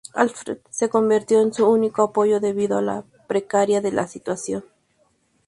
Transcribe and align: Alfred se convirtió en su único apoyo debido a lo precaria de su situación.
Alfred 0.15 0.61
se 0.71 0.89
convirtió 0.89 1.41
en 1.43 1.53
su 1.53 1.69
único 1.69 2.01
apoyo 2.01 2.39
debido 2.39 2.79
a 2.79 2.81
lo 2.81 3.05
precaria 3.27 3.81
de 3.81 3.91
su 3.91 4.07
situación. 4.11 4.63